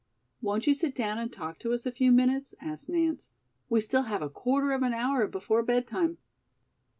[0.41, 3.29] "Won't you sit down and talk to us a few minutes?" asked Nance.
[3.69, 6.17] "We still have a quarter of an hour before bed time."